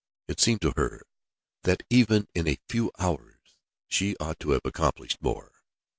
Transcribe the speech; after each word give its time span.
It 0.27 0.39
seemed 0.39 0.63
to 0.63 0.73
her 0.77 1.03
that 1.61 1.83
even 1.91 2.27
in 2.33 2.47
a 2.47 2.57
few 2.67 2.91
hours 2.97 3.37
she 3.87 4.17
ought 4.19 4.39
to 4.39 4.49
have 4.49 4.65
accomplished 4.65 5.21
more. 5.21 5.51